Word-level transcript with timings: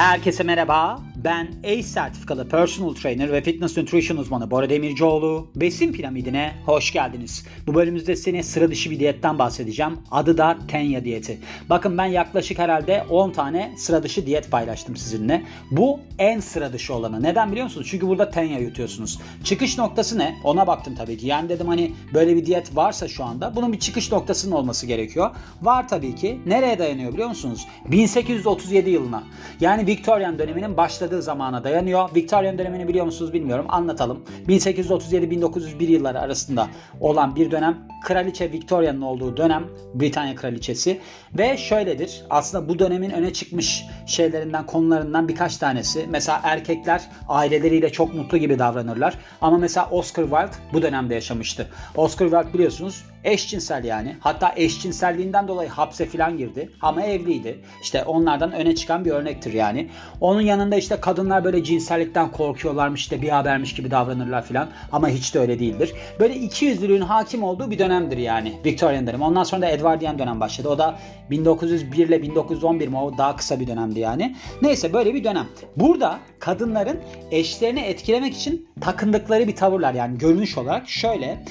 Herkese 0.00 0.44
merhaba. 0.44 1.09
Ben 1.24 1.48
ACE 1.64 1.82
sertifikalı 1.82 2.48
personal 2.48 2.94
trainer 2.94 3.32
ve 3.32 3.42
fitness 3.42 3.76
nutrition 3.76 4.16
uzmanı 4.16 4.50
Bora 4.50 4.70
Demircioğlu. 4.70 5.50
Besin 5.56 5.92
piramidine 5.92 6.52
hoş 6.66 6.92
geldiniz. 6.92 7.46
Bu 7.66 7.74
bölümümüzde 7.74 8.16
size 8.16 8.42
sıra 8.42 8.70
dışı 8.70 8.90
bir 8.90 8.98
diyetten 8.98 9.38
bahsedeceğim. 9.38 9.98
Adı 10.10 10.38
da 10.38 10.58
Tenya 10.68 11.04
diyeti. 11.04 11.38
Bakın 11.70 11.98
ben 11.98 12.04
yaklaşık 12.04 12.58
herhalde 12.58 13.04
10 13.10 13.30
tane 13.30 13.74
sıra 13.76 14.02
dışı 14.02 14.26
diyet 14.26 14.50
paylaştım 14.50 14.96
sizinle. 14.96 15.42
Bu 15.70 16.00
en 16.18 16.40
sıra 16.40 16.72
dışı 16.72 16.94
olanı. 16.94 17.22
Neden 17.22 17.50
biliyor 17.50 17.64
musunuz? 17.64 17.86
Çünkü 17.90 18.08
burada 18.08 18.30
Tenya 18.30 18.58
yutuyorsunuz. 18.58 19.18
Çıkış 19.44 19.78
noktası 19.78 20.18
ne? 20.18 20.36
Ona 20.44 20.66
baktım 20.66 20.94
tabii 20.98 21.16
ki. 21.18 21.26
Yani 21.26 21.48
dedim 21.48 21.68
hani 21.68 21.92
böyle 22.14 22.36
bir 22.36 22.46
diyet 22.46 22.76
varsa 22.76 23.08
şu 23.08 23.24
anda 23.24 23.56
bunun 23.56 23.72
bir 23.72 23.78
çıkış 23.78 24.12
noktasının 24.12 24.52
olması 24.54 24.86
gerekiyor. 24.86 25.30
Var 25.62 25.88
tabii 25.88 26.14
ki. 26.14 26.40
Nereye 26.46 26.78
dayanıyor 26.78 27.12
biliyor 27.12 27.28
musunuz? 27.28 27.66
1837 27.90 28.90
yılına. 28.90 29.22
Yani 29.60 29.86
Victorian 29.86 30.38
döneminin 30.38 30.76
başladığı 30.76 31.09
zamana 31.18 31.64
dayanıyor. 31.64 32.14
Victorian 32.14 32.58
dönemini 32.58 32.88
biliyor 32.88 33.04
musunuz 33.04 33.32
bilmiyorum. 33.32 33.66
Anlatalım. 33.68 34.24
1837-1901 34.48 35.84
yılları 35.84 36.20
arasında 36.20 36.68
olan 37.00 37.36
bir 37.36 37.50
dönem. 37.50 37.78
Kraliçe 38.04 38.52
Victoria'nın 38.52 39.00
olduğu 39.00 39.36
dönem. 39.36 39.64
Britanya 39.94 40.34
Kraliçesi. 40.34 41.00
Ve 41.38 41.56
şöyledir. 41.56 42.24
Aslında 42.30 42.68
bu 42.68 42.78
dönemin 42.78 43.10
öne 43.10 43.32
çıkmış 43.32 43.84
şeylerinden, 44.06 44.66
konularından 44.66 45.28
birkaç 45.28 45.56
tanesi. 45.56 46.06
Mesela 46.10 46.40
erkekler 46.44 47.02
aileleriyle 47.28 47.92
çok 47.92 48.14
mutlu 48.14 48.38
gibi 48.38 48.58
davranırlar. 48.58 49.14
Ama 49.40 49.58
mesela 49.58 49.88
Oscar 49.90 50.22
Wilde 50.22 50.50
bu 50.72 50.82
dönemde 50.82 51.14
yaşamıştı. 51.14 51.66
Oscar 51.96 52.30
Wilde 52.30 52.54
biliyorsunuz 52.54 53.04
eşcinsel 53.24 53.84
yani. 53.84 54.16
Hatta 54.20 54.52
eşcinselliğinden 54.56 55.48
dolayı 55.48 55.68
hapse 55.68 56.06
filan 56.06 56.38
girdi. 56.38 56.70
Ama 56.80 57.02
evliydi. 57.02 57.58
İşte 57.82 58.04
onlardan 58.04 58.52
öne 58.52 58.74
çıkan 58.74 59.04
bir 59.04 59.10
örnektir 59.10 59.52
yani. 59.52 59.88
Onun 60.20 60.40
yanında 60.40 60.76
işte 60.76 60.96
kadınlar 61.00 61.44
böyle 61.44 61.64
cinsellikten 61.64 62.32
korkuyorlarmış 62.32 63.00
işte 63.00 63.22
bir 63.22 63.28
habermiş 63.28 63.74
gibi 63.74 63.90
davranırlar 63.90 64.44
filan. 64.44 64.68
Ama 64.92 65.08
hiç 65.08 65.34
de 65.34 65.38
öyle 65.38 65.58
değildir. 65.58 65.92
Böyle 66.20 66.34
iki 66.34 66.64
yüzlülüğün 66.64 67.00
hakim 67.00 67.42
olduğu 67.42 67.70
bir 67.70 67.78
dönemdir 67.78 68.16
yani. 68.16 68.52
Victorian 68.64 69.06
dönemi. 69.06 69.24
Ondan 69.24 69.44
sonra 69.44 69.62
da 69.62 69.66
Edwardian 69.66 70.18
dönem 70.18 70.40
başladı. 70.40 70.68
O 70.68 70.78
da 70.78 70.98
1901 71.30 72.08
ile 72.08 72.22
1911 72.22 72.88
mi 72.88 72.98
o 72.98 73.18
daha 73.18 73.36
kısa 73.36 73.60
bir 73.60 73.66
dönemdi 73.66 74.00
yani. 74.00 74.36
Neyse 74.62 74.92
böyle 74.92 75.14
bir 75.14 75.24
dönem. 75.24 75.46
Burada 75.76 76.18
kadınların 76.38 77.00
eşlerini 77.30 77.80
etkilemek 77.80 78.36
için 78.36 78.68
takındıkları 78.80 79.48
bir 79.48 79.56
tavırlar 79.56 79.94
yani 79.94 80.18
görünüş 80.18 80.58
olarak 80.58 80.88
şöyle 80.88 81.44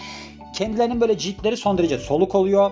kendilerinin 0.54 1.02
böyle 1.02 1.18
ciltleri 1.18 1.58
son 1.58 1.78
derece 1.78 1.98
soluk 1.98 2.36
oluyor. 2.36 2.72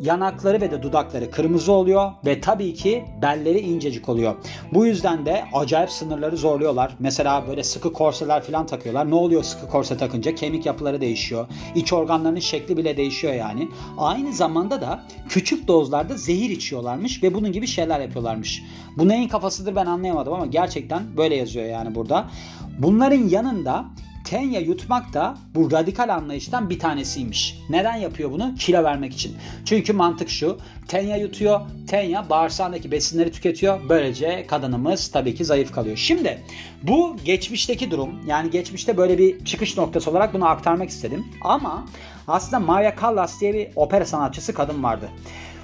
Yanakları 0.00 0.60
ve 0.60 0.70
de 0.70 0.82
dudakları 0.82 1.30
kırmızı 1.30 1.72
oluyor 1.72 2.12
ve 2.26 2.40
tabii 2.40 2.74
ki 2.74 3.04
belleri 3.22 3.60
incecik 3.60 4.08
oluyor. 4.08 4.34
Bu 4.74 4.86
yüzden 4.86 5.26
de 5.26 5.44
acayip 5.52 5.90
sınırları 5.90 6.36
zorluyorlar. 6.36 6.96
Mesela 6.98 7.48
böyle 7.48 7.64
sıkı 7.64 7.92
korseler 7.92 8.42
falan 8.42 8.66
takıyorlar. 8.66 9.10
Ne 9.10 9.14
oluyor 9.14 9.42
sıkı 9.42 9.68
korse 9.68 9.96
takınca? 9.96 10.34
Kemik 10.34 10.66
yapıları 10.66 11.00
değişiyor. 11.00 11.46
İç 11.74 11.92
organlarının 11.92 12.40
şekli 12.40 12.76
bile 12.76 12.96
değişiyor 12.96 13.34
yani. 13.34 13.68
Aynı 13.98 14.32
zamanda 14.32 14.80
da 14.80 15.02
küçük 15.28 15.68
dozlarda 15.68 16.16
zehir 16.16 16.50
içiyorlarmış 16.50 17.22
ve 17.22 17.34
bunun 17.34 17.52
gibi 17.52 17.66
şeyler 17.66 18.00
yapıyorlarmış. 18.00 18.62
Bu 18.98 19.08
neyin 19.08 19.28
kafasıdır 19.28 19.76
ben 19.76 19.86
anlayamadım 19.86 20.32
ama 20.32 20.46
gerçekten 20.46 21.16
böyle 21.16 21.34
yazıyor 21.34 21.66
yani 21.66 21.94
burada. 21.94 22.30
Bunların 22.78 23.28
yanında 23.28 23.84
Tenya 24.24 24.60
yutmak 24.60 25.12
da 25.12 25.34
bu 25.54 25.70
radikal 25.70 26.14
anlayıştan 26.14 26.70
bir 26.70 26.78
tanesiymiş. 26.78 27.58
Neden 27.70 27.96
yapıyor 27.96 28.30
bunu? 28.30 28.54
Kilo 28.58 28.84
vermek 28.84 29.12
için. 29.12 29.36
Çünkü 29.64 29.92
mantık 29.92 30.30
şu. 30.30 30.58
Tenya 30.88 31.16
yutuyor. 31.16 31.60
Tenya 31.86 32.30
bağırsağındaki 32.30 32.90
besinleri 32.90 33.32
tüketiyor. 33.32 33.80
Böylece 33.88 34.46
kadınımız 34.46 35.08
tabii 35.08 35.34
ki 35.34 35.44
zayıf 35.44 35.72
kalıyor. 35.72 35.96
Şimdi 35.96 36.42
bu 36.82 37.16
geçmişteki 37.24 37.90
durum. 37.90 38.10
Yani 38.26 38.50
geçmişte 38.50 38.96
böyle 38.96 39.18
bir 39.18 39.44
çıkış 39.44 39.76
noktası 39.76 40.10
olarak 40.10 40.34
bunu 40.34 40.48
aktarmak 40.48 40.88
istedim. 40.88 41.26
Ama 41.44 41.86
aslında 42.28 42.60
Maria 42.60 42.96
Callas 43.00 43.40
diye 43.40 43.54
bir 43.54 43.68
opera 43.76 44.04
sanatçısı 44.04 44.54
kadın 44.54 44.82
vardı. 44.82 45.08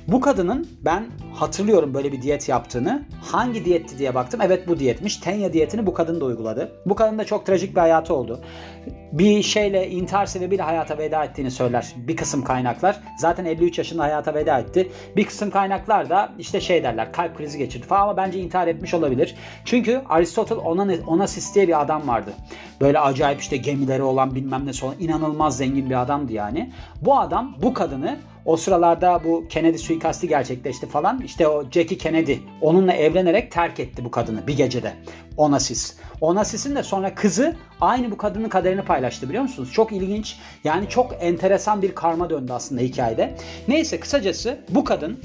Bu 0.09 0.21
kadının 0.21 0.69
ben 0.85 1.07
hatırlıyorum 1.35 1.95
böyle 1.95 2.13
bir 2.13 2.23
diyet 2.23 2.49
yaptığını. 2.49 3.03
Hangi 3.23 3.65
diyetti 3.65 3.99
diye 3.99 4.15
baktım. 4.15 4.41
Evet 4.45 4.69
bu 4.69 4.79
diyetmiş. 4.79 5.17
Tenya 5.17 5.53
diyetini 5.53 5.87
bu 5.87 5.95
kadın 5.95 6.21
da 6.21 6.25
uyguladı. 6.25 6.73
Bu 6.87 6.95
kadın 6.95 7.19
da 7.19 7.25
çok 7.25 7.47
trajik 7.47 7.77
bir 7.77 7.81
hayatı 7.81 8.15
oldu. 8.15 8.41
Bir 9.13 9.43
şeyle 9.43 9.91
intihar 9.91 10.27
sebebiyle 10.27 10.63
hayata 10.63 10.99
veda 10.99 11.25
ettiğini 11.25 11.51
söyler 11.51 11.95
bir 11.97 12.17
kısım 12.17 12.45
kaynaklar. 12.45 13.01
Zaten 13.19 13.45
53 13.45 13.79
yaşında 13.79 14.03
hayata 14.03 14.35
veda 14.35 14.59
etti. 14.59 14.91
Bir 15.17 15.25
kısım 15.25 15.51
kaynaklar 15.51 16.11
da 16.11 16.33
işte 16.39 16.61
şey 16.61 16.83
derler 16.83 17.13
kalp 17.13 17.37
krizi 17.37 17.59
geçirdi 17.59 17.87
falan 17.87 18.03
ama 18.03 18.17
bence 18.17 18.41
intihar 18.41 18.67
etmiş 18.67 18.95
olabilir. 18.95 19.35
Çünkü 19.65 20.03
Aristotle 20.09 20.55
ona 20.55 20.89
Onassis 21.07 21.55
diye 21.55 21.69
bir 21.69 21.81
adam 21.81 22.09
vardı. 22.09 22.31
Böyle 22.81 23.01
acayip 23.01 23.41
işte 23.41 23.57
gemileri 23.57 24.03
olan 24.03 24.35
bilmem 24.35 24.67
ne 24.67 24.87
olan 24.87 24.97
inanılmaz 24.99 25.57
zengin 25.57 25.91
bir 25.91 26.03
adamdı 26.03 26.33
yani. 26.33 26.73
Bu 27.03 27.19
adam 27.19 27.57
bu 27.63 27.75
kadını 27.75 28.19
o 28.44 28.56
sıralarda 28.56 29.25
bu 29.25 29.49
Kennedy 29.49 29.78
suikasti 29.78 30.28
gerçekleşti 30.28 30.87
falan. 30.87 31.21
İşte 31.21 31.49
o 31.49 31.71
Jackie 31.71 31.99
Kennedy 31.99 32.34
onunla 32.60 32.93
evlenerek 32.93 33.53
terk 33.53 33.81
etti 33.81 34.04
bu 34.04 34.10
kadını 34.10 34.47
bir 34.47 34.56
gecede. 34.56 34.94
Onassis. 35.37 35.97
Onassis'in 36.21 36.76
de 36.76 36.82
sonra 36.82 37.15
kızı 37.15 37.56
aynı 37.81 38.10
bu 38.10 38.16
kadının 38.16 38.49
kaderini 38.49 38.82
paylaştı 38.82 39.28
biliyor 39.28 39.43
musunuz? 39.43 39.72
Çok 39.72 39.93
ilginç. 39.93 40.37
Yani 40.65 40.88
çok 40.88 41.15
enteresan 41.21 41.82
bir 41.82 41.94
karma 41.94 42.31
döndü 42.31 42.53
aslında 42.53 42.81
hikayede. 42.81 43.34
Neyse 43.69 44.00
kısacası 44.00 44.59
bu 44.69 44.84
kadın 44.84 45.20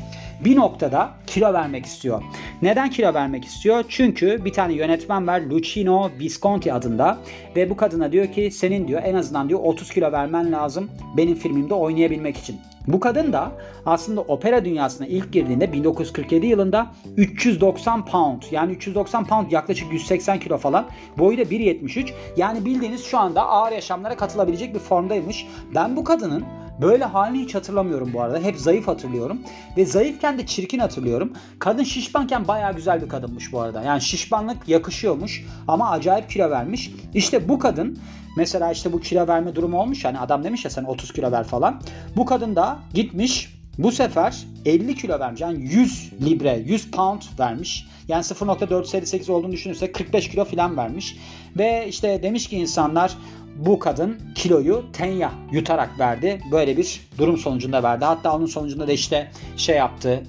bir 0.45 0.55
noktada 0.55 1.11
kilo 1.27 1.53
vermek 1.53 1.85
istiyor. 1.85 2.23
Neden 2.61 2.89
kilo 2.89 3.13
vermek 3.13 3.45
istiyor? 3.45 3.83
Çünkü 3.89 4.45
bir 4.45 4.53
tane 4.53 4.73
yönetmen 4.73 5.27
var 5.27 5.41
Lucino 5.41 6.09
Visconti 6.19 6.73
adında 6.73 7.17
ve 7.55 7.69
bu 7.69 7.77
kadına 7.77 8.11
diyor 8.11 8.27
ki 8.27 8.51
senin 8.51 8.87
diyor 8.87 9.01
en 9.05 9.15
azından 9.15 9.49
diyor 9.49 9.59
30 9.63 9.89
kilo 9.91 10.11
vermen 10.11 10.51
lazım 10.51 10.89
benim 11.17 11.35
filmimde 11.35 11.73
oynayabilmek 11.73 12.37
için. 12.37 12.59
Bu 12.87 12.99
kadın 12.99 13.33
da 13.33 13.51
aslında 13.85 14.21
opera 14.21 14.65
dünyasına 14.65 15.07
ilk 15.07 15.33
girdiğinde 15.33 15.73
1947 15.73 16.45
yılında 16.45 16.87
390 17.17 18.05
pound 18.05 18.41
yani 18.51 18.71
390 18.71 19.25
pound 19.25 19.51
yaklaşık 19.51 19.93
180 19.93 20.39
kilo 20.39 20.57
falan 20.57 20.85
boyu 21.17 21.37
da 21.37 21.41
1.73 21.41 22.09
yani 22.37 22.65
bildiğiniz 22.65 23.03
şu 23.03 23.17
anda 23.19 23.41
ağır 23.41 23.71
yaşamlara 23.71 24.17
katılabilecek 24.17 24.73
bir 24.73 24.79
formdaymış. 24.79 25.47
Ben 25.75 25.95
bu 25.95 26.03
kadının 26.03 26.43
Böyle 26.81 27.03
halini 27.03 27.43
hiç 27.43 27.55
hatırlamıyorum 27.55 28.13
bu 28.13 28.21
arada. 28.21 28.39
Hep 28.39 28.57
zayıf 28.57 28.87
hatırlıyorum. 28.87 29.41
Ve 29.77 29.85
zayıfken 29.85 30.37
de 30.37 30.45
çirkin 30.45 30.79
hatırlıyorum. 30.79 31.33
Kadın 31.59 31.83
şişmanken 31.83 32.47
baya 32.47 32.71
güzel 32.71 33.01
bir 33.01 33.09
kadınmış 33.09 33.53
bu 33.53 33.61
arada. 33.61 33.81
Yani 33.81 34.01
şişmanlık 34.01 34.67
yakışıyormuş 34.67 35.45
ama 35.67 35.89
acayip 35.89 36.29
kilo 36.29 36.49
vermiş. 36.49 36.91
İşte 37.13 37.49
bu 37.49 37.59
kadın 37.59 37.99
mesela 38.37 38.71
işte 38.71 38.93
bu 38.93 38.99
kilo 38.99 39.27
verme 39.27 39.55
durumu 39.55 39.79
olmuş. 39.79 40.03
Yani 40.03 40.19
adam 40.19 40.43
demiş 40.43 40.65
ya 40.65 40.71
sen 40.71 40.83
30 40.83 41.13
kilo 41.13 41.31
ver 41.31 41.43
falan. 41.43 41.81
Bu 42.15 42.25
kadın 42.25 42.55
da 42.55 42.79
gitmiş 42.93 43.53
bu 43.77 43.91
sefer 43.91 44.45
50 44.65 44.95
kilo 44.95 45.19
vermiş. 45.19 45.41
Yani 45.41 45.63
100 45.63 46.11
libre, 46.25 46.63
100 46.65 46.91
pound 46.91 47.21
vermiş. 47.39 47.87
Yani 48.07 48.23
0.458 48.23 49.31
olduğunu 49.31 49.51
düşünürsek 49.51 49.95
45 49.95 50.29
kilo 50.29 50.45
falan 50.45 50.77
vermiş. 50.77 51.17
Ve 51.57 51.85
işte 51.89 52.23
demiş 52.23 52.47
ki 52.47 52.57
insanlar 52.57 53.17
bu 53.55 53.79
kadın 53.79 54.19
kiloyu 54.35 54.83
tenya 54.93 55.31
yutarak 55.51 55.99
verdi. 55.99 56.41
Böyle 56.51 56.77
bir 56.77 57.01
durum 57.17 57.37
sonucunda 57.37 57.83
verdi. 57.83 58.05
Hatta 58.05 58.35
onun 58.35 58.45
sonucunda 58.45 58.87
da 58.87 58.91
işte 58.91 59.31
şey 59.57 59.75
yaptı 59.75 60.23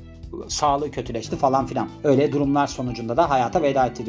sağlığı 0.48 0.90
kötüleşti 0.90 1.36
falan 1.36 1.66
filan. 1.66 1.88
Öyle 2.04 2.32
durumlar 2.32 2.66
sonucunda 2.66 3.16
da 3.16 3.30
hayata 3.30 3.62
veda 3.62 3.86
etti. 3.86 4.04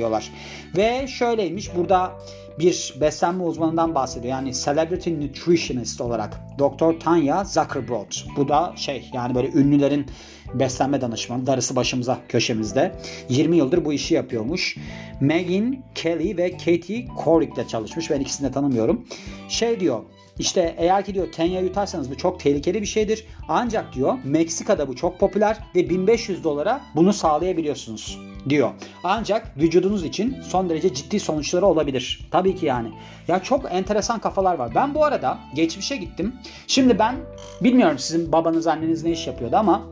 Ve 0.77 1.07
şöyleymiş 1.07 1.75
burada 1.75 2.11
bir 2.59 2.95
beslenme 3.01 3.43
uzmanından 3.43 3.95
bahsediyor. 3.95 4.33
Yani 4.33 4.53
celebrity 4.53 5.11
nutritionist 5.11 6.01
olarak 6.01 6.41
Dr. 6.59 6.99
Tanya 6.99 7.43
Zuckerbrod. 7.43 8.11
Bu 8.38 8.49
da 8.49 8.73
şey 8.75 9.09
yani 9.13 9.35
böyle 9.35 9.51
ünlülerin 9.51 10.05
beslenme 10.53 11.01
danışmanı. 11.01 11.47
Darısı 11.47 11.75
başımıza 11.75 12.19
köşemizde. 12.29 12.96
20 13.29 13.57
yıldır 13.57 13.85
bu 13.85 13.93
işi 13.93 14.13
yapıyormuş. 14.13 14.78
Megan 15.22 15.78
Kelly 15.96 16.37
ve 16.37 16.52
Katie 16.52 17.07
Couric 17.23 17.67
çalışmış. 17.67 18.09
Ben 18.09 18.19
ikisini 18.19 18.47
de 18.47 18.52
tanımıyorum. 18.52 19.05
Şey 19.49 19.79
diyor 19.79 20.03
işte 20.40 20.75
eğer 20.78 21.05
ki 21.05 21.13
diyor 21.13 21.31
tenya 21.31 21.61
yutarsanız 21.61 22.11
bu 22.11 22.17
çok 22.17 22.40
tehlikeli 22.40 22.81
bir 22.81 22.87
şeydir. 22.87 23.25
Ancak 23.47 23.93
diyor 23.93 24.17
Meksika'da 24.23 24.87
bu 24.87 24.96
çok 24.96 25.19
popüler 25.19 25.57
ve 25.75 25.90
1500 25.90 26.43
dolara 26.43 26.81
bunu 26.96 27.13
sağlayabiliyorsunuz 27.13 28.19
diyor. 28.49 28.71
Ancak 29.03 29.57
vücudunuz 29.57 30.03
için 30.03 30.37
son 30.41 30.69
derece 30.69 30.93
ciddi 30.93 31.19
sonuçları 31.19 31.65
olabilir. 31.65 32.27
Tabii 32.31 32.55
ki 32.55 32.65
yani. 32.65 32.91
Ya 33.27 33.43
çok 33.43 33.73
enteresan 33.73 34.19
kafalar 34.19 34.55
var. 34.55 34.71
Ben 34.75 34.95
bu 34.95 35.05
arada 35.05 35.37
geçmişe 35.55 35.95
gittim. 35.95 36.35
Şimdi 36.67 36.99
ben 36.99 37.15
bilmiyorum 37.61 37.99
sizin 37.99 38.31
babanız 38.31 38.67
anneniz 38.67 39.03
ne 39.03 39.11
iş 39.11 39.27
yapıyordu 39.27 39.55
ama 39.55 39.89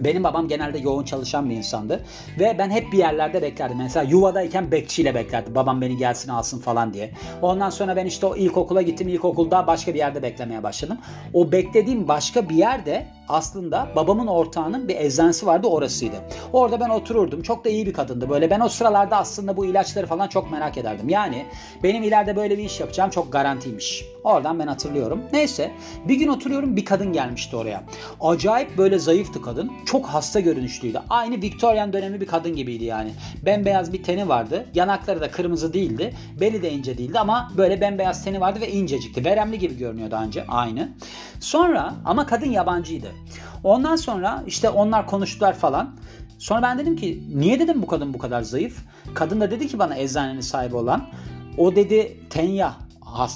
benim 0.00 0.24
babam 0.24 0.48
genelde 0.48 0.78
yoğun 0.78 1.04
çalışan 1.04 1.50
bir 1.50 1.56
insandı. 1.56 2.04
Ve 2.38 2.56
ben 2.58 2.70
hep 2.70 2.92
bir 2.92 2.98
yerlerde 2.98 3.42
beklerdim. 3.42 3.78
Mesela 3.78 4.02
yuvadayken 4.10 4.70
bekçiyle 4.70 5.14
beklerdim. 5.14 5.54
Babam 5.54 5.80
beni 5.80 5.96
gelsin 5.96 6.30
alsın 6.30 6.58
falan 6.58 6.94
diye. 6.94 7.10
Ondan 7.42 7.70
sonra 7.70 7.96
ben 7.96 8.06
işte 8.06 8.26
o 8.26 8.36
ilkokula 8.36 8.82
gittim. 8.82 9.08
İlkokulda 9.08 9.66
başka 9.66 9.94
bir 9.94 9.98
yerde 9.98 10.22
beklemeye 10.22 10.62
başladım. 10.62 10.98
O 11.34 11.52
beklediğim 11.52 12.08
başka 12.08 12.48
bir 12.48 12.54
yerde 12.54 13.06
aslında 13.28 13.88
babamın 13.96 14.26
ortağının 14.26 14.88
bir 14.88 14.96
eczanesi 14.96 15.46
vardı 15.46 15.66
orasıydı. 15.66 16.16
Orada 16.52 16.80
ben 16.80 16.88
otururdum. 16.88 17.42
Çok 17.42 17.64
da 17.64 17.68
iyi 17.68 17.86
bir 17.86 17.92
kadındı. 17.92 18.30
Böyle 18.30 18.50
ben 18.50 18.60
o 18.60 18.68
sıralarda 18.68 19.16
aslında 19.16 19.56
bu 19.56 19.66
ilaçları 19.66 20.06
falan 20.06 20.28
çok 20.28 20.50
merak 20.50 20.78
ederdim. 20.78 21.08
Yani 21.08 21.46
benim 21.82 22.02
ileride 22.02 22.36
böyle 22.36 22.58
bir 22.58 22.64
iş 22.64 22.80
yapacağım 22.80 23.10
çok 23.10 23.32
garantiymiş. 23.32 24.04
Oradan 24.24 24.58
ben 24.58 24.66
hatırlıyorum. 24.66 25.22
Neyse 25.32 25.72
bir 26.08 26.14
gün 26.14 26.28
oturuyorum 26.28 26.76
bir 26.76 26.84
kadın 26.84 27.12
gelmişti 27.12 27.56
oraya. 27.56 27.84
Acayip 28.20 28.78
böyle 28.78 28.98
zayıftı 28.98 29.42
kadın. 29.42 29.72
Çok 29.86 30.06
hasta 30.06 30.40
görünüşlüydü. 30.40 31.00
Aynı 31.10 31.42
Victorian 31.42 31.92
dönemi 31.92 32.20
bir 32.20 32.26
kadın 32.26 32.56
gibiydi 32.56 32.84
yani. 32.84 33.10
Bembeyaz 33.44 33.92
bir 33.92 34.02
teni 34.02 34.28
vardı. 34.28 34.66
Yanakları 34.74 35.20
da 35.20 35.30
kırmızı 35.30 35.72
değildi. 35.72 36.14
Beli 36.40 36.62
de 36.62 36.70
ince 36.70 36.98
değildi 36.98 37.18
ama 37.18 37.52
böyle 37.56 37.80
bembeyaz 37.80 38.24
teni 38.24 38.40
vardı 38.40 38.60
ve 38.60 38.70
incecikti. 38.70 39.24
Veremli 39.24 39.58
gibi 39.58 39.78
görünüyordu 39.78 40.16
anca 40.16 40.44
aynı. 40.48 40.88
Sonra 41.40 41.94
ama 42.04 42.26
kadın 42.26 42.50
yabancıydı. 42.50 43.08
Ondan 43.64 43.96
sonra 43.96 44.44
işte 44.46 44.70
onlar 44.70 45.06
konuştular 45.06 45.54
falan. 45.54 45.96
Sonra 46.38 46.62
ben 46.62 46.78
dedim 46.78 46.96
ki 46.96 47.22
niye 47.34 47.60
dedim 47.60 47.82
bu 47.82 47.86
kadın 47.86 48.14
bu 48.14 48.18
kadar 48.18 48.42
zayıf? 48.42 48.78
Kadın 49.14 49.40
da 49.40 49.50
dedi 49.50 49.68
ki 49.68 49.78
bana 49.78 49.96
eczanenin 49.96 50.40
sahibi 50.40 50.76
olan. 50.76 51.06
O 51.58 51.76
dedi 51.76 52.20
Tenya 52.30 52.74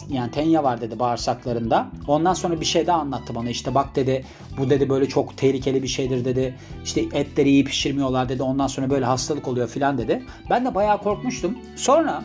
yani 0.08 0.30
tenya 0.30 0.64
var 0.64 0.80
dedi 0.80 0.98
bağırsaklarında. 0.98 1.86
Ondan 2.06 2.34
sonra 2.34 2.60
bir 2.60 2.64
şey 2.64 2.86
daha 2.86 3.00
anlattı 3.00 3.34
bana. 3.34 3.50
İşte 3.50 3.74
bak 3.74 3.96
dedi 3.96 4.24
bu 4.58 4.70
dedi 4.70 4.88
böyle 4.88 5.08
çok 5.08 5.36
tehlikeli 5.36 5.82
bir 5.82 5.88
şeydir 5.88 6.24
dedi. 6.24 6.54
İşte 6.84 7.00
etleri 7.00 7.48
iyi 7.48 7.64
pişirmiyorlar 7.64 8.28
dedi. 8.28 8.42
Ondan 8.42 8.66
sonra 8.66 8.90
böyle 8.90 9.04
hastalık 9.04 9.48
oluyor 9.48 9.68
filan 9.68 9.98
dedi. 9.98 10.22
Ben 10.50 10.64
de 10.64 10.74
bayağı 10.74 10.98
korkmuştum. 10.98 11.58
Sonra 11.76 12.24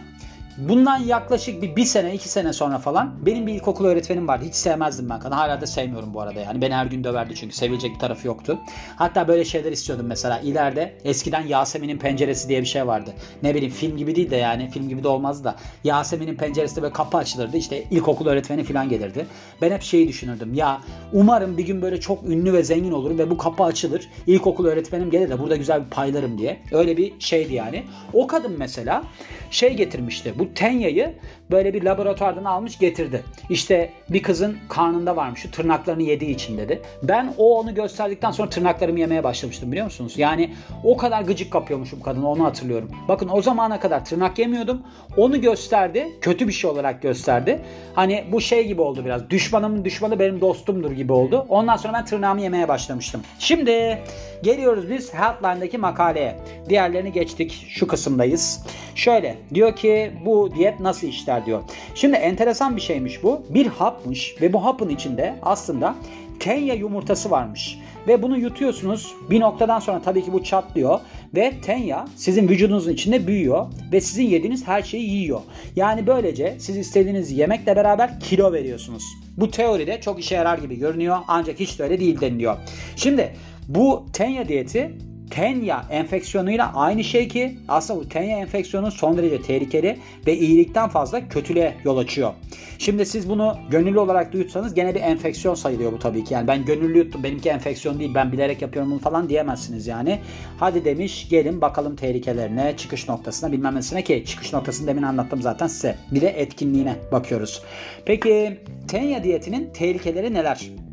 Bundan 0.58 0.98
yaklaşık 0.98 1.62
bir, 1.62 1.76
bir 1.76 1.86
sene 1.86 2.14
iki 2.14 2.30
sene 2.30 2.54
sonra 2.54 2.78
falan 2.78 3.26
benim 3.26 3.48
bir 3.48 3.54
ilkokul 3.54 3.86
öğretmenim 3.86 4.28
vardı. 4.28 4.46
Hiç 4.48 4.56
sevmezdim 4.56 5.10
ben 5.10 5.20
kadın. 5.20 5.36
Hala 5.36 5.62
da 5.62 5.68
sevmiyorum 5.68 6.14
bu 6.14 6.22
arada 6.22 6.40
yani. 6.40 6.62
Beni 6.62 6.76
her 6.76 6.86
gün 6.86 7.04
döverdi 7.04 7.36
çünkü 7.36 7.56
sevilecek 7.56 7.94
bir 7.94 8.00
tarafı 8.00 8.28
yoktu. 8.28 8.60
Hatta 8.96 9.28
böyle 9.28 9.46
şeyler 9.46 9.72
istiyordum 9.72 10.06
mesela. 10.10 10.40
ileride 10.40 10.98
eskiden 11.04 11.48
Yasemin'in 11.48 11.98
penceresi 11.98 12.50
diye 12.50 12.62
bir 12.62 12.66
şey 12.66 12.88
vardı. 12.88 13.14
Ne 13.44 13.56
bileyim 13.56 13.74
film 13.74 13.98
gibi 13.98 14.16
değil 14.16 14.32
de 14.32 14.36
yani 14.36 14.70
film 14.70 14.90
gibi 14.90 15.04
de 15.04 15.08
olmazdı 15.08 15.44
da. 15.44 15.56
Yasemin'in 15.84 16.36
penceresi 16.36 16.82
böyle 16.82 16.94
kapı 16.94 17.18
açılırdı. 17.18 17.58
İşte 17.58 17.84
ilkokul 17.92 18.28
öğretmeni 18.28 18.64
falan 18.64 18.90
gelirdi. 18.90 19.28
Ben 19.62 19.72
hep 19.72 19.82
şeyi 19.82 20.08
düşünürdüm. 20.08 20.54
Ya 20.54 20.82
umarım 21.14 21.58
bir 21.58 21.66
gün 21.66 21.82
böyle 21.82 22.00
çok 22.00 22.24
ünlü 22.24 22.54
ve 22.54 22.64
zengin 22.64 22.92
olurum 22.92 23.18
ve 23.18 23.30
bu 23.30 23.38
kapı 23.38 23.64
açılır. 23.64 24.10
İlkokul 24.28 24.66
öğretmenim 24.66 25.10
gelir 25.10 25.30
de 25.30 25.40
burada 25.40 25.56
güzel 25.56 25.86
bir 25.86 25.90
paylarım 25.90 26.38
diye. 26.38 26.60
Öyle 26.72 26.98
bir 26.98 27.14
şeydi 27.20 27.54
yani. 27.54 27.84
O 28.14 28.28
kadın 28.28 28.56
mesela 28.58 29.04
şey 29.52 29.74
getirmişti. 29.74 30.34
Bu 30.40 30.47
Tenya'yı 30.56 31.14
böyle 31.52 31.74
bir 31.74 31.84
laboratuvardan 31.84 32.44
almış 32.44 32.80
getirdi. 32.80 33.24
İşte 33.50 33.90
bir 34.10 34.24
kızın 34.24 34.58
karnında 34.70 35.16
varmış. 35.16 35.42
Şu 35.42 35.52
tırnaklarını 35.52 36.04
yediği 36.04 36.32
için 36.32 36.58
dedi. 36.58 36.82
Ben 37.04 37.34
o 37.38 37.60
onu 37.60 37.76
gösterdikten 37.76 38.32
sonra 38.32 38.50
tırnaklarımı 38.50 39.00
yemeye 39.00 39.24
başlamıştım 39.24 39.72
biliyor 39.72 39.86
musunuz? 39.86 40.14
Yani 40.18 40.54
o 40.84 40.98
kadar 40.98 41.22
gıcık 41.22 41.52
kapıyormuşum 41.52 42.02
kadını 42.02 42.30
onu 42.30 42.44
hatırlıyorum. 42.44 42.92
Bakın 43.08 43.30
o 43.34 43.42
zamana 43.42 43.80
kadar 43.80 44.06
tırnak 44.06 44.40
yemiyordum. 44.40 44.82
Onu 45.18 45.42
gösterdi. 45.42 46.08
Kötü 46.22 46.48
bir 46.48 46.54
şey 46.54 46.70
olarak 46.70 47.02
gösterdi. 47.02 47.60
Hani 47.94 48.24
bu 48.32 48.42
şey 48.42 48.68
gibi 48.68 48.82
oldu 48.82 49.06
biraz. 49.06 49.30
Düşmanımın 49.30 49.86
düşmanı 49.86 50.20
benim 50.20 50.42
dostumdur 50.42 50.92
gibi 50.92 51.14
oldu. 51.14 51.46
Ondan 51.50 51.78
sonra 51.78 51.94
ben 51.94 52.06
tırnağımı 52.06 52.42
yemeye 52.42 52.68
başlamıştım. 52.68 53.22
Şimdi 53.40 54.00
Geliyoruz 54.44 54.90
biz 54.90 55.14
Healthline'daki 55.14 55.78
makaleye. 55.78 56.36
Diğerlerini 56.70 57.12
geçtik. 57.12 57.66
Şu 57.70 57.88
kısımdayız. 57.88 58.64
Şöyle 58.96 59.38
diyor 59.54 59.76
ki 59.76 60.12
bu 60.26 60.56
diyet 60.56 60.80
nasıl 60.80 61.08
işler 61.08 61.46
diyor. 61.46 61.62
Şimdi 61.96 62.16
enteresan 62.16 62.76
bir 62.76 62.82
şeymiş 62.82 63.24
bu. 63.24 63.42
Bir 63.50 63.68
hapmış 63.68 64.36
ve 64.42 64.54
bu 64.54 64.66
hapın 64.66 64.90
içinde 64.90 65.36
aslında 65.42 65.96
tenya 66.40 66.74
yumurtası 66.74 67.32
varmış. 67.32 67.80
Ve 68.08 68.24
bunu 68.24 68.38
yutuyorsunuz. 68.38 69.16
Bir 69.30 69.40
noktadan 69.40 69.80
sonra 69.80 70.02
tabii 70.02 70.26
ki 70.26 70.34
bu 70.34 70.44
çatlıyor. 70.44 71.00
Ve 71.36 71.54
tenya 71.62 72.06
sizin 72.16 72.50
vücudunuzun 72.50 72.92
içinde 72.92 73.28
büyüyor. 73.28 73.66
Ve 73.92 74.02
sizin 74.02 74.24
yediğiniz 74.24 74.68
her 74.68 74.82
şeyi 74.82 75.10
yiyor. 75.10 75.42
Yani 75.76 76.08
böylece 76.08 76.56
siz 76.60 76.78
istediğiniz 76.78 77.32
yemekle 77.32 77.76
beraber 77.76 78.20
kilo 78.20 78.54
veriyorsunuz. 78.54 79.04
Bu 79.38 79.52
teoride 79.52 80.02
çok 80.02 80.20
işe 80.20 80.36
yarar 80.36 80.58
gibi 80.58 80.80
görünüyor. 80.80 81.18
Ancak 81.28 81.60
hiç 81.60 81.80
de 81.80 81.84
öyle 81.84 82.00
değil 82.00 82.22
deniliyor. 82.22 82.58
Şimdi 82.96 83.34
bu 83.68 84.06
tenya 84.14 84.48
diyeti 84.48 84.92
tenya 85.30 85.86
enfeksiyonuyla 85.90 86.72
aynı 86.76 87.04
şey 87.04 87.28
ki 87.28 87.58
aslında 87.68 88.00
bu 88.00 88.10
tenya 88.10 88.38
enfeksiyonu 88.38 88.92
son 88.92 89.18
derece 89.18 89.42
tehlikeli 89.42 89.98
ve 90.28 90.38
iyilikten 90.38 90.90
fazla 90.90 91.28
kötülüğe 91.28 91.74
yol 91.84 91.98
açıyor. 91.98 92.34
Şimdi 92.80 93.06
siz 93.06 93.30
bunu 93.30 93.58
gönüllü 93.70 94.00
olarak 94.00 94.34
duyutsanız 94.34 94.74
gene 94.74 94.96
bir 94.96 95.02
enfeksiyon 95.02 95.56
sayılıyor 95.56 95.92
bu 95.92 96.00
tabii 96.00 96.24
ki. 96.24 96.34
Yani 96.34 96.48
ben 96.48 96.66
gönüllü 96.66 96.98
yuttum 96.98 97.24
benimki 97.24 97.50
enfeksiyon 97.50 98.00
değil 98.00 98.12
ben 98.16 98.32
bilerek 98.32 98.62
yapıyorum 98.62 98.92
bunu 98.92 99.00
falan 99.00 99.30
diyemezsiniz 99.30 99.88
yani. 99.88 100.20
Hadi 100.60 100.86
demiş 100.86 101.30
gelin 101.30 101.62
bakalım 101.62 101.96
tehlikelerine 101.96 102.74
çıkış 102.78 103.10
noktasına 103.10 103.52
bilmem 103.52 103.76
nesine 103.76 104.04
ki 104.04 104.24
çıkış 104.28 104.54
noktasını 104.54 104.88
demin 104.88 105.04
anlattım 105.04 105.42
zaten 105.42 105.68
size. 105.68 105.96
Bir 106.12 106.22
de 106.22 106.28
etkinliğine 106.28 106.96
bakıyoruz. 107.12 107.62
Peki 108.06 108.58
tenya 108.88 109.24
diyetinin 109.24 109.70
tehlikeleri 109.74 110.34
neler? 110.34 110.87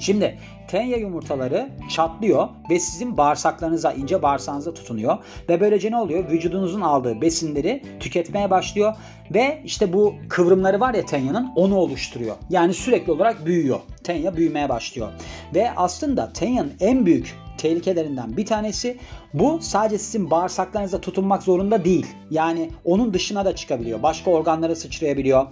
Şimdi 0.00 0.38
tenya 0.68 0.96
yumurtaları 0.96 1.70
çatlıyor 1.90 2.48
ve 2.70 2.80
sizin 2.80 3.16
bağırsaklarınıza, 3.16 3.92
ince 3.92 4.22
bağırsağınıza 4.22 4.74
tutunuyor. 4.74 5.18
Ve 5.48 5.60
böylece 5.60 5.90
ne 5.90 5.96
oluyor? 5.96 6.30
Vücudunuzun 6.30 6.80
aldığı 6.80 7.20
besinleri 7.20 7.82
tüketmeye 8.00 8.50
başlıyor. 8.50 8.94
Ve 9.34 9.62
işte 9.64 9.92
bu 9.92 10.14
kıvrımları 10.28 10.80
var 10.80 10.94
ya 10.94 11.06
tenyanın 11.06 11.52
onu 11.56 11.76
oluşturuyor. 11.76 12.36
Yani 12.50 12.74
sürekli 12.74 13.12
olarak 13.12 13.46
büyüyor. 13.46 13.80
Tenya 14.04 14.36
büyümeye 14.36 14.68
başlıyor. 14.68 15.08
Ve 15.54 15.70
aslında 15.76 16.32
tenyanın 16.32 16.72
en 16.80 17.06
büyük 17.06 17.36
tehlikelerinden 17.58 18.36
bir 18.36 18.46
tanesi 18.46 18.98
bu 19.34 19.58
sadece 19.62 19.98
sizin 19.98 20.30
bağırsaklarınıza 20.30 21.00
tutunmak 21.00 21.42
zorunda 21.42 21.84
değil. 21.84 22.06
Yani 22.30 22.70
onun 22.84 23.14
dışına 23.14 23.44
da 23.44 23.56
çıkabiliyor. 23.56 24.02
Başka 24.02 24.30
organlara 24.30 24.74
sıçrayabiliyor. 24.74 25.46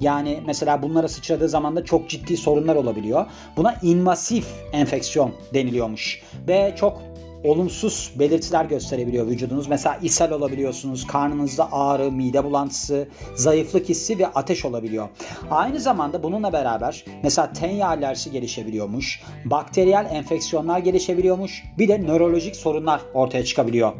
Yani 0.00 0.40
mesela 0.46 0.82
bunlara 0.82 1.08
sıçradığı 1.08 1.48
zaman 1.48 1.76
da 1.76 1.84
çok 1.84 2.08
ciddi 2.08 2.36
sorunlar 2.36 2.76
olabiliyor. 2.76 3.26
Buna 3.56 3.74
invasif 3.82 4.46
enfeksiyon 4.72 5.32
deniliyormuş. 5.54 6.22
Ve 6.48 6.74
çok 6.76 7.02
olumsuz 7.44 8.12
belirtiler 8.18 8.64
gösterebiliyor 8.64 9.26
vücudunuz. 9.26 9.68
Mesela 9.68 9.98
ishal 10.02 10.30
olabiliyorsunuz, 10.30 11.06
karnınızda 11.06 11.72
ağrı, 11.72 12.12
mide 12.12 12.44
bulantısı, 12.44 13.08
zayıflık 13.34 13.88
hissi 13.88 14.18
ve 14.18 14.26
ateş 14.26 14.64
olabiliyor. 14.64 15.08
Aynı 15.50 15.80
zamanda 15.80 16.22
bununla 16.22 16.52
beraber 16.52 17.04
mesela 17.22 17.52
tenya 17.52 17.88
alerjisi 17.88 18.30
gelişebiliyormuş, 18.30 19.22
bakteriyel 19.44 20.08
enfeksiyonlar 20.12 20.78
gelişebiliyormuş, 20.78 21.64
bir 21.78 21.88
de 21.88 22.02
nörolojik 22.02 22.56
sorunlar 22.56 23.00
ortaya 23.14 23.44
çıkabiliyor. 23.44 23.92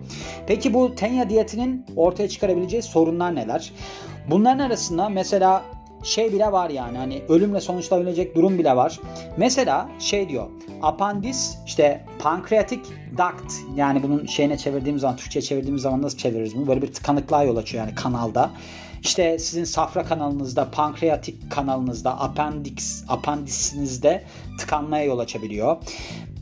Peki 0.47 0.75
bu 0.75 0.95
tenya 0.95 1.31
diyetinin 1.31 1.87
ortaya 1.97 2.29
çıkarabileceği 2.29 2.83
sorunlar 2.83 3.35
neler? 3.35 3.73
Bunların 4.31 4.59
arasında 4.59 5.09
mesela 5.09 5.63
şey 6.03 6.33
bile 6.33 6.53
var 6.53 6.71
yani 6.71 6.99
hani 6.99 7.23
ölümle 7.29 7.61
sonuçlanabilecek 7.61 8.35
durum 8.37 8.59
bile 8.59 8.77
var. 8.77 9.01
Mesela 9.37 9.89
şey 9.99 10.29
diyor 10.29 10.47
apandis 10.83 11.57
işte 11.67 12.05
pankreatik 12.19 12.87
duct 13.13 13.53
yani 13.77 14.03
bunun 14.03 14.27
şeyine 14.27 14.59
çevirdiğimiz 14.59 15.01
zaman 15.01 15.17
Türkçe 15.17 15.43
çevirdiğimiz 15.43 15.83
zaman 15.83 16.03
nasıl 16.03 16.19
çeviririz 16.19 16.57
bunu? 16.57 16.67
Böyle 16.67 16.83
bir 16.83 16.93
tıkanıklığa 16.93 17.43
yol 17.45 17.57
açıyor 17.57 17.85
yani 17.85 17.95
kanalda. 17.95 18.51
İşte 19.03 19.39
sizin 19.39 19.65
safra 19.65 20.05
kanalınızda, 20.05 20.71
pankreatik 20.71 21.51
kanalınızda, 21.51 22.21
appendix, 22.21 23.05
apandisinizde 23.09 24.25
tıkanmaya 24.59 25.05
yol 25.05 25.19
açabiliyor 25.19 25.77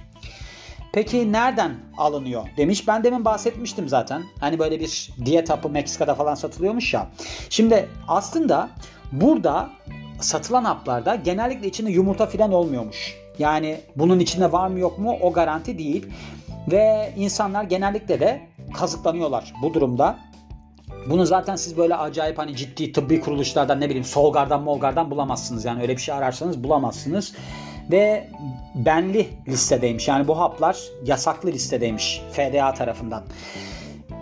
Peki 0.92 1.32
nereden 1.32 1.74
alınıyor 1.98 2.48
demiş. 2.56 2.88
Ben 2.88 3.04
demin 3.04 3.24
bahsetmiştim 3.24 3.88
zaten. 3.88 4.24
Hani 4.40 4.58
böyle 4.58 4.80
bir 4.80 5.10
diyet 5.24 5.50
hapı 5.50 5.68
Meksika'da 5.68 6.14
falan 6.14 6.34
satılıyormuş 6.34 6.94
ya. 6.94 7.08
Şimdi 7.50 7.88
aslında 8.08 8.70
burada 9.12 9.70
satılan 10.20 10.64
haplarda 10.64 11.14
genellikle 11.14 11.68
içinde 11.68 11.90
yumurta 11.90 12.26
filan 12.26 12.52
olmuyormuş. 12.52 13.16
Yani 13.38 13.80
bunun 13.96 14.18
içinde 14.18 14.52
var 14.52 14.68
mı 14.68 14.78
yok 14.78 14.98
mu 14.98 15.16
o 15.20 15.32
garanti 15.32 15.78
değil. 15.78 16.06
Ve 16.70 17.12
insanlar 17.16 17.64
genellikle 17.64 18.20
de 18.20 18.40
kazıklanıyorlar 18.74 19.52
bu 19.62 19.74
durumda. 19.74 20.18
Bunu 21.10 21.26
zaten 21.26 21.56
siz 21.56 21.76
böyle 21.76 21.96
acayip 21.96 22.38
hani 22.38 22.56
ciddi 22.56 22.92
tıbbi 22.92 23.20
kuruluşlardan 23.20 23.80
ne 23.80 23.86
bileyim 23.86 24.04
Solgar'dan 24.04 24.62
Molgar'dan 24.62 25.10
bulamazsınız. 25.10 25.64
Yani 25.64 25.82
öyle 25.82 25.96
bir 25.96 26.02
şey 26.02 26.14
ararsanız 26.14 26.64
bulamazsınız. 26.64 27.34
Ve 27.90 28.28
benli 28.74 29.28
listedeymiş. 29.48 30.08
Yani 30.08 30.28
bu 30.28 30.38
haplar 30.38 30.78
yasaklı 31.04 31.48
listedeymiş 31.52 32.22
FDA 32.32 32.74
tarafından. 32.74 33.22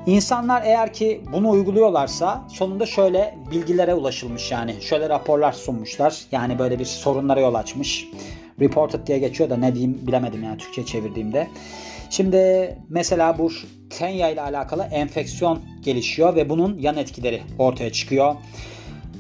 İnsanlar 0.07 0.63
eğer 0.65 0.93
ki 0.93 1.21
bunu 1.33 1.51
uyguluyorlarsa 1.51 2.45
sonunda 2.49 2.87
şöyle 2.87 3.39
bilgilere 3.51 3.95
ulaşılmış 3.95 4.53
yani. 4.53 4.75
Şöyle 4.83 5.09
raporlar 5.09 5.53
sunmuşlar. 5.53 6.25
Yani 6.33 6.59
böyle 6.59 6.79
bir 6.79 6.85
sorunlara 6.85 7.41
yol 7.41 7.55
açmış. 7.55 8.09
Reported 8.61 9.07
diye 9.07 9.19
geçiyor 9.19 9.51
da 9.51 9.57
ne 9.57 9.75
diyeyim 9.75 9.99
bilemedim 10.07 10.43
yani 10.45 10.59
Türkçe 10.59 10.87
çevirdiğimde. 10.87 11.49
Şimdi 12.17 12.79
mesela 12.89 13.39
bu 13.39 13.51
tenya 13.91 14.31
ile 14.31 14.41
alakalı 14.41 14.83
enfeksiyon 14.83 15.61
gelişiyor 15.85 16.37
ve 16.37 16.49
bunun 16.49 16.79
yan 16.79 16.97
etkileri 16.97 17.43
ortaya 17.59 17.93
çıkıyor. 17.93 18.35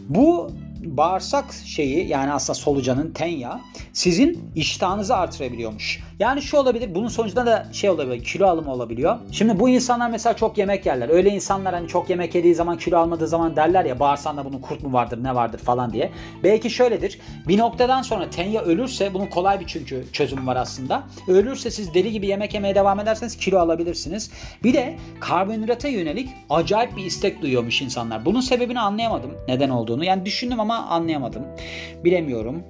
Bu 0.08 0.50
bağırsak 0.86 1.44
şeyi 1.64 2.08
yani 2.08 2.32
aslında 2.32 2.54
solucanın 2.54 3.10
tenya 3.10 3.60
sizin 3.92 4.50
iştahınızı 4.54 5.16
artırabiliyormuş. 5.16 6.00
Yani 6.18 6.42
şu 6.42 6.56
olabilir 6.56 6.94
bunun 6.94 7.08
sonucunda 7.08 7.46
da 7.46 7.66
şey 7.72 7.90
olabilir 7.90 8.24
kilo 8.24 8.46
alımı 8.46 8.72
olabiliyor. 8.72 9.18
Şimdi 9.32 9.60
bu 9.60 9.68
insanlar 9.68 10.10
mesela 10.10 10.36
çok 10.36 10.58
yemek 10.58 10.86
yerler. 10.86 11.08
Öyle 11.08 11.30
insanlar 11.30 11.74
hani 11.74 11.88
çok 11.88 12.10
yemek 12.10 12.34
yediği 12.34 12.54
zaman 12.54 12.78
kilo 12.78 12.98
almadığı 12.98 13.28
zaman 13.28 13.56
derler 13.56 13.84
ya 13.84 14.00
bağırsağında 14.00 14.44
bunun 14.44 14.58
kurt 14.58 14.82
mu 14.82 14.92
vardır 14.92 15.24
ne 15.24 15.34
vardır 15.34 15.58
falan 15.58 15.92
diye. 15.92 16.10
Belki 16.44 16.70
şöyledir. 16.70 17.18
Bir 17.48 17.58
noktadan 17.58 18.02
sonra 18.02 18.30
tenya 18.30 18.62
ölürse 18.62 19.14
bunun 19.14 19.26
kolay 19.26 19.60
bir 19.60 19.66
çünkü 19.66 20.04
çözüm 20.12 20.46
var 20.46 20.56
aslında. 20.56 21.02
Ölürse 21.28 21.70
siz 21.70 21.94
deli 21.94 22.12
gibi 22.12 22.26
yemek 22.26 22.54
yemeye 22.54 22.74
devam 22.74 23.00
ederseniz 23.00 23.36
kilo 23.36 23.58
alabilirsiniz. 23.58 24.30
Bir 24.64 24.74
de 24.74 24.96
karbonhidrata 25.20 25.88
yönelik 25.88 26.28
acayip 26.50 26.96
bir 26.96 27.04
istek 27.04 27.42
duyuyormuş 27.42 27.82
insanlar. 27.82 28.24
Bunun 28.24 28.40
sebebini 28.40 28.80
anlayamadım 28.80 29.30
neden 29.48 29.70
olduğunu. 29.70 30.04
Yani 30.04 30.24
düşündüm 30.24 30.60
ama 30.60 30.75
anlayamadım. 30.76 31.42
Bilemiyorum. 32.04 32.62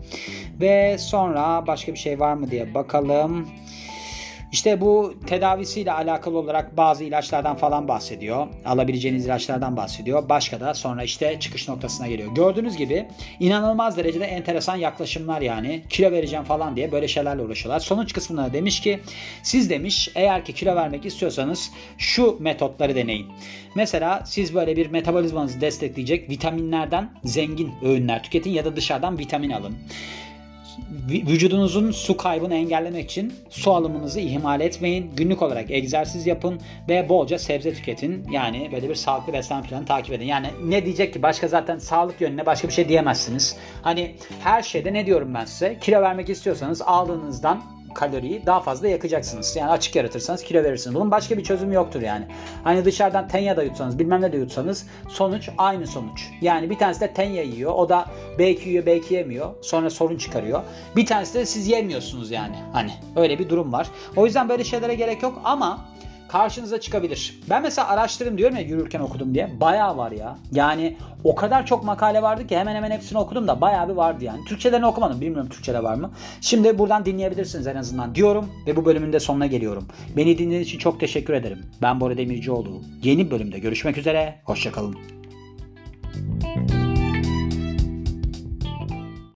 Ve 0.60 0.98
sonra 0.98 1.66
başka 1.66 1.92
bir 1.92 1.98
şey 1.98 2.20
var 2.20 2.34
mı 2.34 2.50
diye 2.50 2.74
bakalım. 2.74 3.48
İşte 4.52 4.80
bu 4.80 5.14
tedavisiyle 5.26 5.92
alakalı 5.92 6.38
olarak 6.38 6.76
bazı 6.76 7.04
ilaçlardan 7.04 7.56
falan 7.56 7.88
bahsediyor. 7.88 8.46
Alabileceğiniz 8.64 9.26
ilaçlardan 9.26 9.76
bahsediyor. 9.76 10.28
Başka 10.28 10.60
da 10.60 10.74
sonra 10.74 11.02
işte 11.02 11.40
çıkış 11.40 11.68
noktasına 11.68 12.06
geliyor. 12.06 12.34
Gördüğünüz 12.34 12.76
gibi 12.76 13.08
inanılmaz 13.40 13.96
derecede 13.96 14.24
enteresan 14.24 14.76
yaklaşımlar 14.76 15.40
yani. 15.40 15.82
Kilo 15.90 16.10
vereceğim 16.10 16.44
falan 16.44 16.76
diye 16.76 16.92
böyle 16.92 17.08
şeylerle 17.08 17.42
uğraşıyorlar. 17.42 17.80
Sonuç 17.80 18.12
kısmında 18.12 18.52
demiş 18.52 18.80
ki 18.80 19.00
siz 19.42 19.70
demiş 19.70 20.10
eğer 20.14 20.44
ki 20.44 20.52
kilo 20.52 20.76
vermek 20.76 21.06
istiyorsanız 21.06 21.70
şu 21.98 22.36
metotları 22.40 22.94
deneyin. 22.94 23.26
Mesela 23.74 24.22
siz 24.26 24.54
böyle 24.54 24.76
bir 24.76 24.86
metabolizmanızı 24.86 25.60
destekleyecek 25.60 26.30
vitaminlerden 26.30 27.10
zengin 27.24 27.72
öğünler 27.82 28.22
tüketin 28.22 28.50
ya 28.50 28.64
da 28.64 28.76
dışarıdan 28.76 29.18
vitamin 29.18 29.50
alın 29.50 29.76
vücudunuzun 31.10 31.90
su 31.90 32.16
kaybını 32.16 32.54
engellemek 32.54 33.10
için 33.10 33.34
su 33.50 33.72
alımınızı 33.72 34.20
ihmal 34.20 34.60
etmeyin. 34.60 35.10
Günlük 35.16 35.42
olarak 35.42 35.70
egzersiz 35.70 36.26
yapın 36.26 36.60
ve 36.88 37.08
bolca 37.08 37.38
sebze 37.38 37.74
tüketin. 37.74 38.26
Yani 38.30 38.68
böyle 38.72 38.88
bir 38.88 38.94
sağlıklı 38.94 39.32
beslenme 39.32 39.66
planı 39.66 39.84
takip 39.86 40.14
edin. 40.14 40.24
Yani 40.24 40.46
ne 40.64 40.84
diyecek 40.84 41.12
ki 41.12 41.22
başka 41.22 41.48
zaten 41.48 41.78
sağlık 41.78 42.20
yönüne 42.20 42.46
başka 42.46 42.68
bir 42.68 42.72
şey 42.72 42.88
diyemezsiniz. 42.88 43.56
Hani 43.82 44.14
her 44.40 44.62
şeyde 44.62 44.92
ne 44.92 45.06
diyorum 45.06 45.34
ben 45.34 45.44
size? 45.44 45.78
Kilo 45.80 46.02
vermek 46.02 46.28
istiyorsanız 46.28 46.82
aldığınızdan 46.82 47.75
kaloriyi 47.96 48.46
daha 48.46 48.60
fazla 48.60 48.88
yakacaksınız. 48.88 49.56
Yani 49.56 49.70
açık 49.70 49.96
yaratırsanız 49.96 50.42
kilo 50.42 50.62
verirsiniz. 50.62 50.94
Bunun 50.96 51.10
başka 51.10 51.38
bir 51.38 51.44
çözümü 51.44 51.74
yoktur 51.74 52.02
yani. 52.02 52.26
Hani 52.64 52.84
dışarıdan 52.84 53.28
tenya 53.28 53.56
da 53.56 53.62
yutsanız 53.62 53.98
bilmem 53.98 54.20
ne 54.20 54.32
de 54.32 54.36
yutsanız 54.36 54.86
sonuç 55.08 55.48
aynı 55.58 55.86
sonuç. 55.86 56.28
Yani 56.40 56.70
bir 56.70 56.78
tanesi 56.78 57.00
de 57.00 57.12
tenya 57.12 57.42
yiyor. 57.42 57.72
O 57.74 57.88
da 57.88 58.06
belki 58.38 58.68
yiyor 58.68 58.86
belki 58.86 59.14
yemiyor. 59.14 59.50
Sonra 59.60 59.90
sorun 59.90 60.16
çıkarıyor. 60.16 60.62
Bir 60.96 61.06
tanesi 61.06 61.34
de 61.34 61.46
siz 61.46 61.68
yemiyorsunuz 61.68 62.30
yani. 62.30 62.56
Hani 62.72 62.92
öyle 63.16 63.38
bir 63.38 63.48
durum 63.48 63.72
var. 63.72 63.88
O 64.16 64.26
yüzden 64.26 64.48
böyle 64.48 64.64
şeylere 64.64 64.94
gerek 64.94 65.22
yok 65.22 65.40
ama 65.44 65.84
karşınıza 66.28 66.80
çıkabilir. 66.80 67.40
Ben 67.50 67.62
mesela 67.62 67.88
araştırdım 67.88 68.38
diyorum 68.38 68.56
ya 68.56 68.62
yürürken 68.62 69.00
okudum 69.00 69.34
diye. 69.34 69.60
Bayağı 69.60 69.96
var 69.96 70.12
ya. 70.12 70.38
Yani 70.52 70.96
o 71.24 71.34
kadar 71.34 71.66
çok 71.66 71.84
makale 71.84 72.22
vardı 72.22 72.46
ki 72.46 72.56
hemen 72.56 72.74
hemen 72.74 72.90
hepsini 72.90 73.18
okudum 73.18 73.48
da 73.48 73.60
bayağı 73.60 73.88
bir 73.88 73.94
vardı 73.94 74.24
yani. 74.24 74.44
Türkçelerini 74.44 74.86
okumadım. 74.86 75.20
Bilmiyorum 75.20 75.48
Türkçede 75.50 75.82
var 75.82 75.94
mı. 75.94 76.10
Şimdi 76.40 76.78
buradan 76.78 77.04
dinleyebilirsiniz 77.04 77.66
en 77.66 77.76
azından 77.76 78.14
diyorum 78.14 78.50
ve 78.66 78.76
bu 78.76 78.84
bölümün 78.84 79.12
de 79.12 79.20
sonuna 79.20 79.46
geliyorum. 79.46 79.86
Beni 80.16 80.38
dinlediğiniz 80.38 80.68
için 80.68 80.78
çok 80.78 81.00
teşekkür 81.00 81.34
ederim. 81.34 81.66
Ben 81.82 82.00
Bora 82.00 82.16
Demircioğlu. 82.16 82.82
Yeni 83.02 83.30
bölümde 83.30 83.58
görüşmek 83.58 83.98
üzere. 83.98 84.40
Hoşçakalın. 84.44 85.15